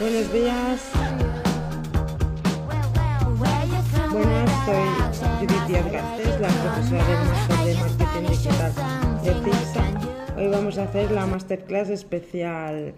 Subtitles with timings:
[0.00, 0.90] Buenos días.
[4.10, 8.72] Buenas, soy Judith Díaz Garcés, la profesora del Máster de Marketing Digital
[9.24, 10.36] de PISA.
[10.36, 12.94] Hoy vamos a hacer la masterclass especial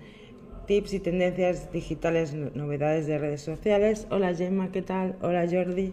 [0.66, 4.06] Tips y tendencias digitales, novedades de redes sociales.
[4.10, 5.16] Hola Gemma, ¿qué tal?
[5.22, 5.92] Hola Jordi.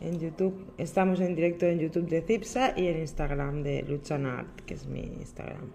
[0.00, 4.74] En YouTube, estamos en directo en YouTube de Cipsa y en Instagram de Luchanart, que
[4.74, 5.70] es mi Instagram.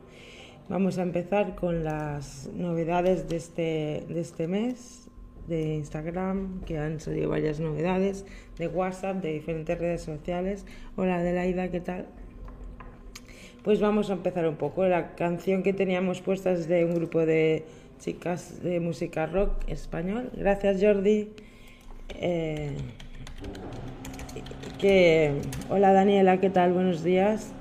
[0.69, 5.07] Vamos a empezar con las novedades de este, de este mes
[5.47, 8.25] de Instagram, que han salido varias novedades,
[8.57, 10.65] de WhatsApp, de diferentes redes sociales.
[10.97, 12.07] Hola Adelaida, ¿qué tal?
[13.63, 14.85] Pues vamos a empezar un poco.
[14.85, 17.63] La canción que teníamos puesta es de un grupo de
[17.99, 20.31] chicas de música rock español.
[20.35, 21.29] Gracias Jordi.
[22.19, 22.75] Eh,
[24.79, 25.31] que,
[25.69, 26.73] hola Daniela, ¿qué tal?
[26.73, 27.53] Buenos días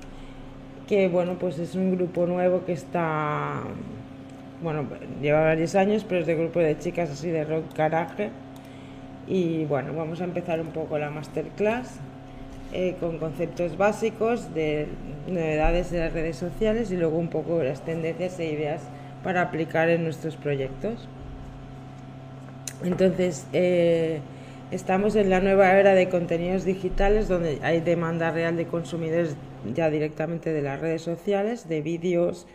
[0.87, 3.61] que bueno, pues es un grupo nuevo que está,
[4.61, 4.85] bueno,
[5.21, 8.31] lleva varios años, pero es de grupo de chicas así de rock garaje.
[9.27, 11.99] Y bueno, vamos a empezar un poco la masterclass
[12.71, 14.87] eh, con conceptos básicos de
[15.27, 18.81] novedades de las redes sociales y luego un poco las tendencias e ideas
[19.23, 21.09] para aplicar en nuestros proyectos.
[22.83, 24.21] Entonces, eh,
[24.69, 29.37] Estamos en la nueva era de contenidos digitales donde hay demanda real de consumidores
[29.73, 32.47] ya directamente de las redes sociales, de vídeos,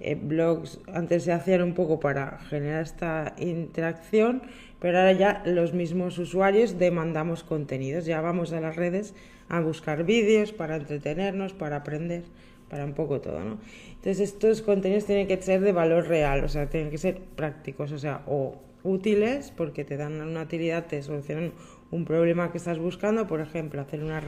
[0.00, 0.80] eh, blogs.
[0.92, 4.42] Antes se hacían un poco para generar esta interacción,
[4.80, 8.04] pero ahora ya los mismos usuarios demandamos contenidos.
[8.04, 9.14] Ya vamos a las redes
[9.48, 12.24] a buscar vídeos para entretenernos, para aprender,
[12.68, 13.58] para un poco todo, ¿no?
[13.88, 17.92] Entonces estos contenidos tienen que ser de valor real, o sea, tienen que ser prácticos,
[17.92, 21.52] o sea, o útiles porque te dan una utilidad, te solucionan
[21.90, 24.20] un problema que estás buscando, por ejemplo, hacer una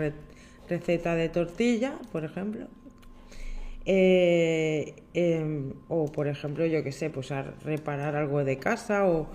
[0.68, 2.66] receta de tortilla, por ejemplo.
[3.84, 9.28] Eh, em, o por ejemplo, yo que sé, pues a reparar algo de casa o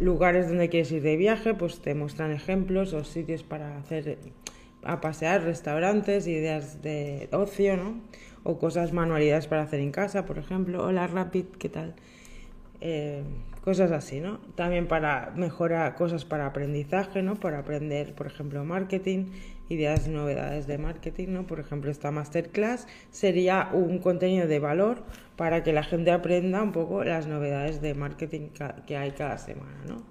[0.00, 4.18] lugares donde quieres ir de viaje, pues te muestran ejemplos o sitios para hacer
[4.82, 8.00] a pasear, restaurantes, ideas de ocio, ¿no?
[8.42, 10.84] O cosas, manualidades para hacer en casa, por ejemplo.
[10.84, 11.94] Hola Rapid, ¿qué tal?
[12.80, 13.22] Eh,
[13.62, 14.38] cosas así, ¿no?
[14.56, 17.36] También para mejorar cosas para aprendizaje, ¿no?
[17.36, 19.26] Para aprender, por ejemplo, marketing,
[19.68, 21.46] ideas, novedades de marketing, ¿no?
[21.46, 25.02] Por ejemplo, esta masterclass sería un contenido de valor
[25.36, 28.48] para que la gente aprenda un poco las novedades de marketing
[28.86, 30.02] que hay cada semana, ¿no?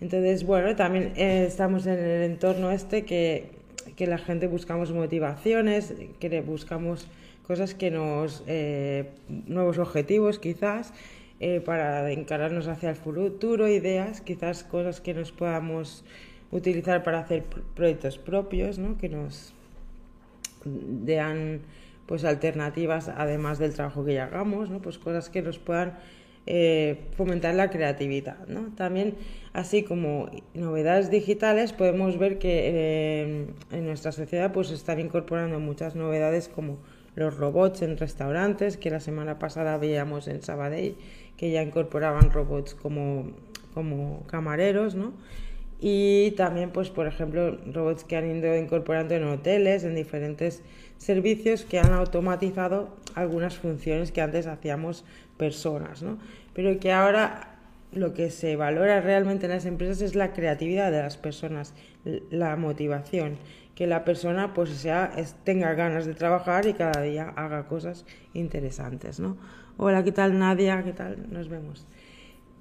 [0.00, 3.50] Entonces, bueno, también eh, estamos en el entorno este que,
[3.94, 7.06] que la gente buscamos motivaciones, que buscamos
[7.46, 8.42] cosas que nos...
[8.48, 10.92] Eh, nuevos objetivos quizás
[11.40, 16.04] eh, para encararnos hacia el futuro, ideas, quizás cosas que nos podamos
[16.52, 17.42] utilizar para hacer
[17.74, 18.96] proyectos propios, ¿no?
[18.98, 19.52] que nos
[20.64, 21.62] den
[22.06, 24.80] pues alternativas además del trabajo que ya hagamos, ¿no?
[24.80, 25.98] pues cosas que nos puedan
[26.46, 28.46] eh, fomentar la creatividad.
[28.48, 28.72] ¿no?
[28.76, 29.14] También,
[29.54, 35.96] así como novedades digitales, podemos ver que eh, en nuestra sociedad pues están incorporando muchas
[35.96, 36.78] novedades como
[37.14, 40.96] los robots en restaurantes, que la semana pasada veíamos en Sabadell,
[41.36, 43.32] que ya incorporaban robots como,
[43.74, 45.12] como camareros, ¿no?
[45.84, 50.62] Y también, pues, por ejemplo, robots que han ido incorporando en hoteles, en diferentes
[50.96, 55.04] servicios que han automatizado algunas funciones que antes hacíamos
[55.36, 56.18] personas, ¿no?
[56.54, 57.58] Pero que ahora
[57.90, 61.74] lo que se valora realmente en las empresas es la creatividad de las personas,
[62.30, 63.38] la motivación
[63.74, 68.04] que la persona pues sea, tenga ganas de trabajar y cada día haga cosas
[68.34, 69.36] interesantes, ¿no?
[69.78, 70.84] Hola, ¿qué tal Nadia?
[70.84, 71.32] ¿Qué tal?
[71.32, 71.88] Nos vemos.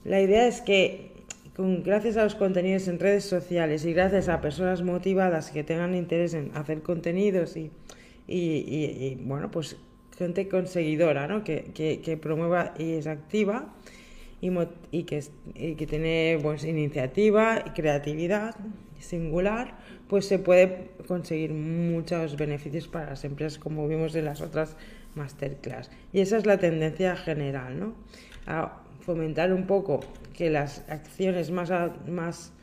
[0.06, 1.12] La idea es que
[1.56, 5.96] con, gracias a los contenidos en redes sociales y gracias a personas motivadas que tengan
[5.96, 7.72] interés en hacer contenidos y,
[8.28, 9.78] y, bueno, pues
[10.18, 11.44] gente conseguidora, ¿no?
[11.44, 13.74] Que, que, promueva y es activa
[14.40, 14.52] y,
[14.92, 15.24] y, que,
[15.56, 18.56] y que tiene pues, iniciativa y creatividad
[19.00, 24.76] singular, pues se puede conseguir muchos beneficios para las empresas, como vimos en las otras
[25.16, 25.90] masterclass.
[26.14, 27.94] Y esa es la tendencia general, ¿no?
[29.02, 30.00] Fomentar un poco
[30.34, 32.54] que las acciones más,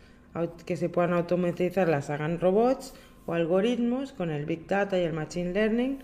[0.65, 2.95] que se puedan automatizar las hagan robots
[3.27, 5.99] o algoritmos con el Big Data y el Machine Learning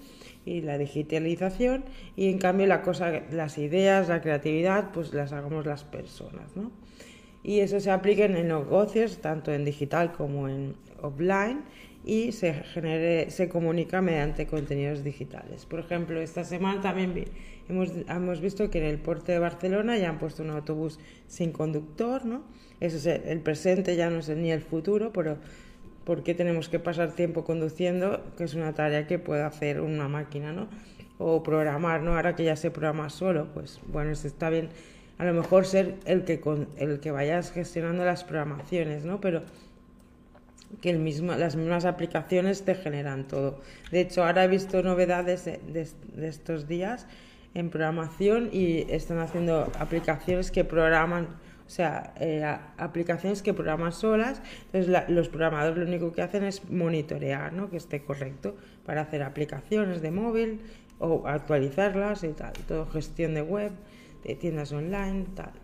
[0.45, 1.85] y la digitalización
[2.17, 6.53] y en cambio la cosa, las ideas, la creatividad, pues las hagamos las personas.
[7.43, 11.63] Y eso se aplica en negocios, tanto en digital como en offline
[12.05, 15.65] y se, genere, se comunica mediante contenidos digitales.
[15.67, 17.25] Por ejemplo, esta semana también
[17.69, 21.53] hemos, hemos visto que en el puerto de Barcelona ya han puesto un autobús sin
[21.53, 22.43] conductor, ¿no?
[22.81, 25.39] Eso es el presente, ya no es ni el futuro, pero
[26.05, 28.23] ¿por qué tenemos que pasar tiempo conduciendo?
[28.37, 30.69] Que es una tarea que puede hacer una máquina, ¿no?
[31.19, 32.17] O programar, ¿no?
[32.17, 34.69] Ahora que ya se programa solo, pues bueno, está bien
[35.19, 39.21] a lo mejor ser el que, con, el que vayas gestionando las programaciones, ¿no?
[39.21, 39.43] Pero
[40.81, 43.61] que el mismo, las mismas aplicaciones te generan todo.
[43.91, 47.07] De hecho, ahora he visto novedades de, de, estos días
[47.55, 51.29] en programación y están haciendo aplicaciones que programan,
[51.67, 52.45] o sea, eh,
[52.77, 54.43] aplicaciones que programan solas.
[54.73, 57.71] Entonces, los programadores lo único que hacen es monitorear, ¿no?
[57.71, 60.61] Que esté correcto para hacer aplicaciones de móvil
[60.99, 62.53] o actualizarlas y tal.
[62.67, 63.73] Todo gestión de web,
[64.25, 65.64] de tiendas online, tal.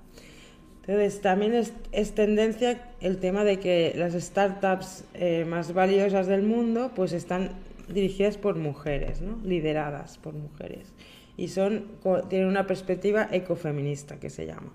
[0.91, 6.91] Entonces, también es, tendencia el tema de que las startups eh, más valiosas del mundo
[6.97, 7.51] pues están
[7.87, 9.39] dirigidas por mujeres, ¿no?
[9.45, 10.93] lideradas por mujeres.
[11.37, 11.85] Y son,
[12.29, 14.73] tienen una perspectiva ecofeminista que se llama.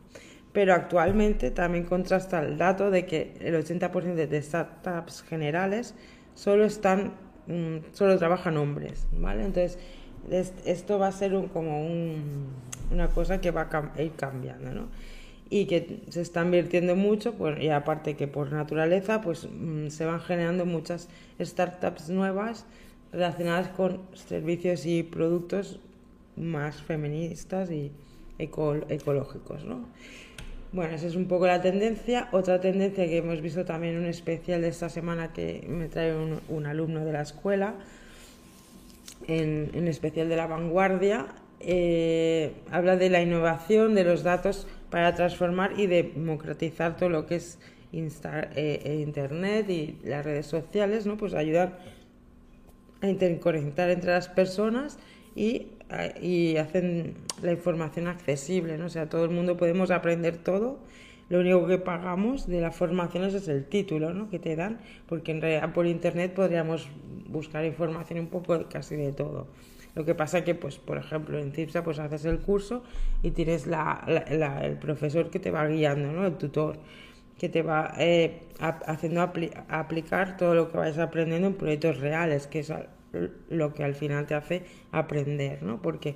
[0.53, 5.95] Pero actualmente también contrasta el dato de que el 80% de startups generales
[6.33, 7.11] solo están,
[7.47, 9.43] mm, solo trabajan hombres, ¿vale?
[9.43, 9.77] Entonces,
[10.63, 11.85] esto va a ser como
[12.89, 14.87] una cosa que va a ir cambiando, ¿no?
[15.49, 20.05] Y que se está invirtiendo mucho pues, y aparte que por naturaleza pues mm, se
[20.05, 21.07] van generando muchas
[21.39, 22.65] startups nuevas
[23.11, 25.79] relacionadas con servicios y productos
[26.35, 27.91] más feministas y
[28.39, 29.85] ecológicos ¿no?
[30.71, 34.07] bueno esa es un poco la tendencia otra tendencia que hemos visto también en un
[34.07, 36.13] especial de esta semana que me trae
[36.49, 37.75] un, alumno de la escuela
[39.27, 41.27] en, en especial de la vanguardia
[41.61, 47.35] eh, habla de la innovación de los datos para transformar y democratizar todo lo que
[47.35, 47.59] es
[47.93, 48.09] eh,
[48.55, 51.17] eh, Internet y las redes sociales, ¿no?
[51.17, 51.79] Pues ayudar
[53.01, 54.97] a interconectar entre las personas
[55.35, 55.67] y,
[56.21, 58.85] y hacen la información accesible, ¿no?
[58.85, 60.79] O sea, todo el mundo podemos aprender todo.
[61.29, 64.29] Lo único que pagamos de las formaciones es el título ¿no?
[64.29, 66.87] que te dan, porque en realidad por internet podríamos
[67.27, 69.47] buscar información un poco casi de todo.
[69.95, 72.83] Lo que pasa que, pues, por ejemplo, en CIPSA pues haces el curso
[73.23, 74.03] y tienes la,
[74.61, 76.25] el profesor que te va guiando, ¿no?
[76.25, 76.77] El tutor
[77.37, 82.59] que te va eh, haciendo aplicar todo lo que vais aprendiendo en proyectos reales, que
[82.59, 82.71] es
[83.49, 85.81] lo que al final te hace aprender, ¿no?
[85.81, 86.15] Porque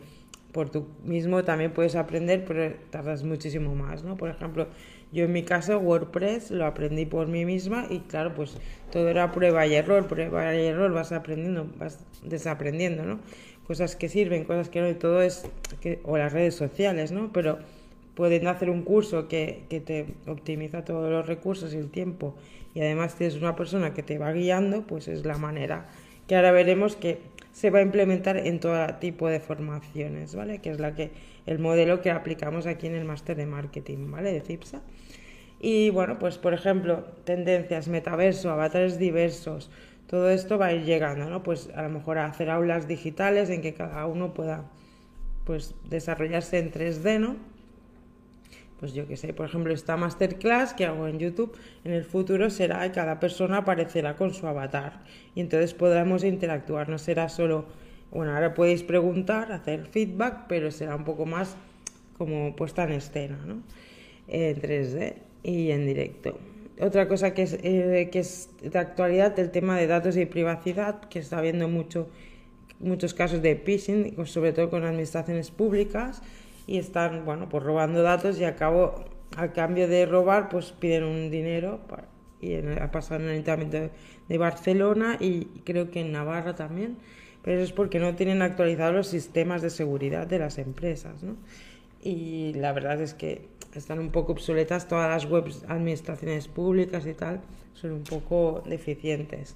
[0.51, 4.17] por tú mismo también puedes aprender, pero tardas muchísimo más, ¿no?
[4.17, 4.67] Por ejemplo,
[5.11, 8.57] yo en mi caso WordPress lo aprendí por mí misma y claro, pues
[8.91, 13.19] todo era prueba y error, prueba y error, vas aprendiendo, vas desaprendiendo, ¿no?
[13.69, 15.45] Cosas que sirven, cosas que no, y todo es,
[16.01, 17.31] o las redes sociales, ¿no?
[17.31, 17.59] Pero
[18.15, 22.33] pueden hacer un curso que, que te optimiza todos los recursos y el tiempo
[22.73, 25.85] y además tienes una persona que te va guiando, pues es la manera
[26.25, 27.19] que ahora veremos que
[27.51, 30.57] se va a implementar en todo tipo de formaciones, ¿vale?
[30.61, 31.11] Que es la que
[31.45, 34.33] el modelo que aplicamos aquí en el máster de marketing, ¿vale?
[34.33, 34.81] De CIPSA.
[35.59, 39.69] Y bueno, pues por ejemplo, tendencias, metaverso, avatares diversos,
[40.09, 41.43] todo esto va a ir llegando, ¿no?
[41.43, 44.65] Pues a lo mejor a hacer aulas digitales en que cada uno pueda
[45.43, 47.35] pues desarrollarse en 3D, ¿no?
[48.79, 52.49] Pues yo qué sé, por ejemplo, esta masterclass que hago en YouTube, en el futuro
[52.49, 55.03] será que cada persona aparecerá con su avatar
[55.35, 57.65] y entonces podremos interactuar, no será solo,
[58.09, 61.55] bueno, ahora podéis preguntar, hacer feedback, pero será un poco más
[62.17, 63.61] como puesta en escena, ¿no?
[64.27, 66.39] En 3D y en directo.
[66.81, 71.01] Otra cosa que es, eh, que es de actualidad, el tema de datos y privacidad,
[71.09, 72.07] que está habiendo mucho,
[72.79, 76.21] muchos casos de phishing, sobre todo con administraciones públicas,
[76.67, 79.03] y están, bueno, pues robando datos y a cabo,
[79.35, 81.81] a cambio de robar, pues piden un dinero.
[82.41, 83.89] y ha pasado en el Ayuntamiento
[84.29, 86.95] de Barcelona y creo que en Navarra también,
[87.43, 91.35] pero eso es porque no tienen actualizados los sistemas de seguridad de las empresas, ¿no?
[92.01, 97.13] Y la verdad es que están un poco obsoletas, todas las webs, administraciones públicas y
[97.13, 97.41] tal,
[97.73, 99.55] son un poco deficientes.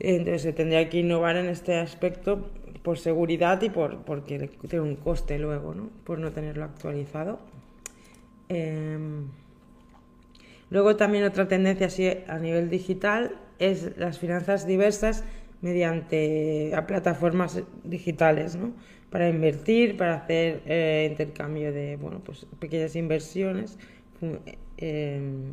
[0.00, 2.50] Entonces se tendría que innovar en este aspecto
[2.82, 5.90] por seguridad y por porque tiene un coste luego, ¿no?
[6.04, 7.38] Por no tenerlo actualizado.
[8.48, 9.28] Em,
[10.70, 15.24] luego también otra tendencia así a nivel digital es las finanzas diversas
[15.60, 18.72] mediante a plataformas digitales, ¿no?
[19.14, 23.78] para invertir, para hacer eh, intercambio de bueno, pues pequeñas inversiones
[24.76, 25.52] em,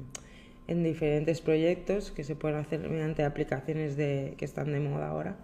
[0.67, 5.35] en diferentes proyectos que se pueden hacer mediante aplicaciones de, que están de moda ahora.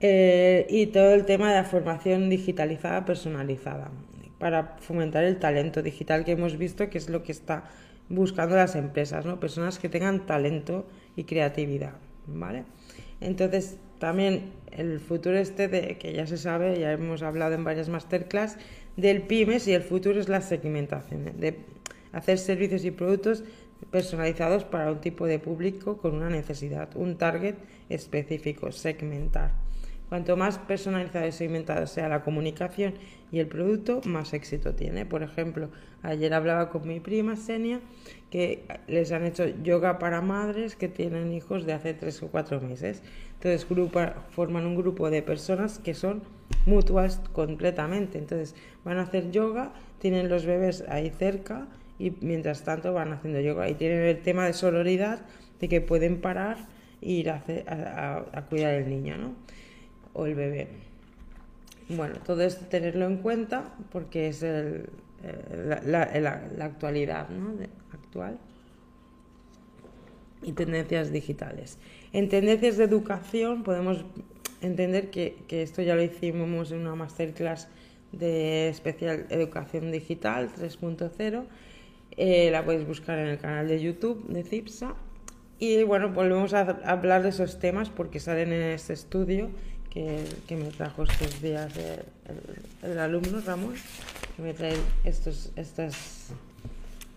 [0.00, 3.92] Eh, y todo el tema de la formación digitalizada personalizada
[4.40, 7.70] para fomentar el talento digital que hemos visto que es lo que está
[8.08, 9.38] buscando las empresas, ¿no?
[9.38, 11.94] Personas que tengan talento y creatividad,
[12.26, 12.64] ¿vale?
[13.20, 17.88] Entonces, también el futuro este de que ya se sabe, ya hemos hablado en varias
[17.88, 18.56] masterclass
[18.96, 21.58] del pymes y el futuro es la segmentación, de
[22.12, 23.44] hacer servicios y productos
[23.90, 27.56] personalizados para un tipo de público con una necesidad, un target
[27.88, 29.52] específico, segmentar.
[30.12, 32.92] Cuanto más personalizado y segmentado sea la comunicación
[33.30, 35.06] y el producto, más éxito tiene.
[35.06, 35.70] Por ejemplo,
[36.02, 37.80] ayer hablaba con mi prima Senia
[38.30, 42.60] que les han hecho yoga para madres que tienen hijos de hace tres o cuatro
[42.60, 43.02] meses.
[43.40, 43.66] Entonces
[44.32, 46.22] forman un grupo de personas que son
[46.66, 48.18] mutuas completamente.
[48.18, 48.54] Entonces
[48.84, 53.66] van a hacer yoga, tienen los bebés ahí cerca y mientras tanto van haciendo yoga
[53.70, 55.22] y tienen el tema de sororidad
[55.58, 56.58] de que pueden parar
[57.00, 57.42] e ir a,
[58.30, 59.34] a, cuidar el niño ¿no?
[60.12, 60.68] O el bebé.
[61.88, 64.88] Bueno, todo esto tenerlo en cuenta porque es el,
[65.24, 67.54] eh, la, actualidad ¿no?
[67.92, 68.38] actual
[70.42, 71.78] y tendencias digitales.
[72.12, 74.04] En tendencias de educación podemos
[74.60, 77.68] entender que, que esto ya lo hicimos en una masterclass
[78.12, 81.44] de especial educación digital 3.0
[82.16, 84.94] eh, la podéis buscar en el canal de YouTube de CIPSA.
[85.58, 89.50] Y bueno, volvemos a hablar de esos temas porque salen en este estudio
[89.92, 91.72] que, me trajo estos días
[92.82, 93.74] el, alumno Ramón,
[94.36, 96.32] que me trae estos, estas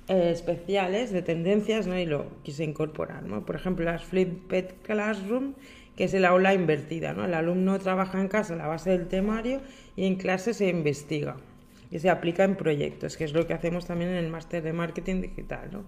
[0.10, 1.98] eh, especiales de tendencias ¿no?
[1.98, 3.24] y lo quise incorporar.
[3.24, 3.46] ¿no?
[3.46, 5.54] Por ejemplo, las Flipped Classroom,
[5.96, 7.14] que es el aula invertida.
[7.14, 7.24] ¿no?
[7.26, 9.62] El alumno trabaja en casa a la base del temario
[9.96, 11.38] y en clase se investiga
[11.90, 14.74] que se aplica en proyectos, que es lo que hacemos también en el máster de
[14.74, 15.86] marketing digital, ¿no?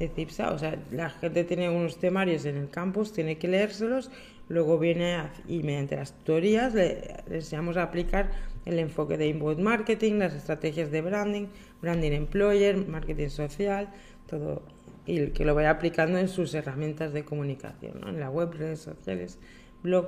[0.00, 4.10] De CIPSA, o sea, la gente tiene unos temarios en el campus, tiene que leérselos,
[4.48, 8.30] luego viene y mediante las tutorías le, enseñamos a aplicar
[8.64, 11.48] el enfoque de inbound marketing, las estrategias de branding,
[11.82, 13.90] branding employer, marketing social,
[14.26, 14.62] todo,
[15.04, 18.08] y que lo vaya aplicando en sus herramientas de comunicación, ¿no?
[18.08, 19.38] en la web, redes sociales,
[19.82, 20.06] blog,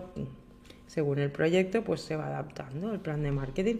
[0.86, 3.76] según el proyecto, pues se va adaptando el plan de marketing.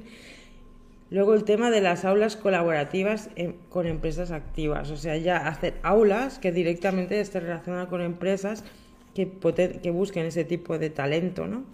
[1.13, 3.29] Luego el tema de las aulas colaborativas
[3.69, 8.65] con empresas activas, o sea, ya hacer aulas que directamente estén relacionadas con empresas
[9.15, 9.31] que,
[9.83, 11.65] que busquen ese tipo de talento, ¿no?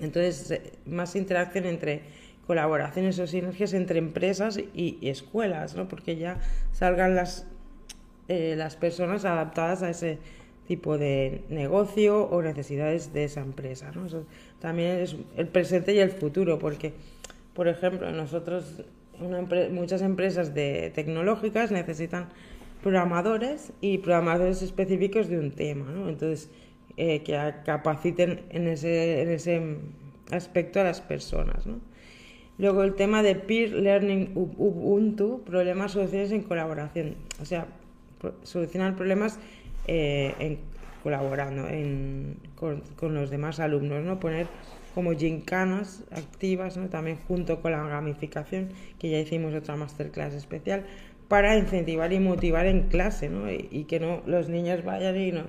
[0.00, 2.04] Entonces, eh, más interacción entre
[2.46, 5.86] colaboraciones o sinergias entre empresas y, escuelas, ¿no?
[5.86, 6.40] Porque ya
[6.72, 7.46] salgan las,
[8.28, 10.20] eh, las personas adaptadas a ese
[10.66, 14.06] tipo de negocio o necesidades de esa empresa, ¿no?
[14.58, 16.94] También es el presente y el futuro, porque
[17.54, 18.82] por ejemplo, nosotros,
[19.70, 22.28] muchas empresas de tecnológicas necesitan
[22.82, 26.08] programadores y programadores específicos de un tema, ¿no?
[26.08, 26.50] Entonces,
[26.96, 29.76] eh, que capaciten en ese, en ese
[30.30, 31.80] aspecto a las personas, ¿no?
[32.58, 37.16] Luego el tema de peer learning Ubuntu, problemas, soluciones en colaboración.
[37.40, 37.66] O sea,
[38.44, 39.40] solucionar problemas
[39.88, 40.58] eh,
[41.02, 41.66] colaborando
[42.54, 44.20] con, con, los demás alumnos, ¿no?
[44.20, 44.46] Poner
[44.94, 50.84] como gincanas activas, también junto con la gamificación, que ya hicimos otra masterclass especial,
[51.28, 53.50] para incentivar y motivar en clase, ¿no?
[53.50, 55.44] y, que no los niños vayan y no,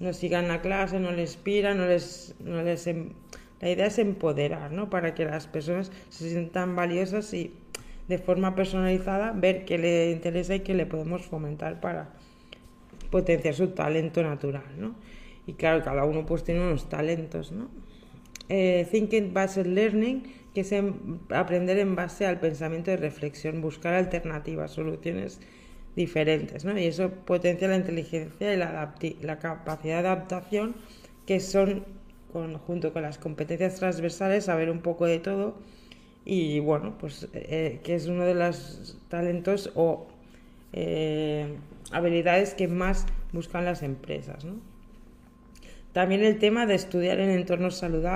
[0.00, 3.10] no sigan la clase, no les inspiran, no les, no les em,
[3.60, 4.90] la idea es empoderar, ¿no?
[4.90, 7.54] Para que las personas se sientan valiosas y
[8.08, 12.10] de forma personalizada ver qué le interesa y qué le podemos fomentar para
[13.10, 14.96] potenciar su talento natural, ¿no?
[15.46, 17.68] Y claro, cada uno pues tiene unos talentos, ¿no?
[18.54, 20.74] Eh, Thinking Based Learning, que es
[21.30, 25.40] aprender en base al pensamiento de reflexión, buscar alternativas, soluciones
[25.96, 26.78] diferentes, ¿no?
[26.78, 30.74] Y eso potencia la inteligencia y la, capacidad de adaptación,
[31.26, 31.86] que son,
[32.66, 35.56] junto con las competencias transversales, saber un poco de todo
[36.26, 40.08] y, bueno, pues eh, que es uno de los talentos o
[40.74, 41.56] eh,
[41.90, 44.72] habilidades que más buscan las empresas, ¿no?
[45.92, 48.12] También el tema de estudiar en entornos saludables